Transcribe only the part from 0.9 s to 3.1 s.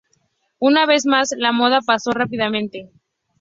más, la moda pasó rápidamente.